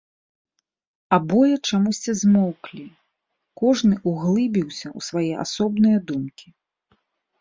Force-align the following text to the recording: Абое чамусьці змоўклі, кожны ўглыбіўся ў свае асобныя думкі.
Абое 1.17 1.51
чамусьці 1.67 2.11
змоўклі, 2.23 2.85
кожны 3.63 3.95
ўглыбіўся 4.13 4.87
ў 4.97 5.09
свае 5.09 5.33
асобныя 5.49 5.97
думкі. 6.11 6.47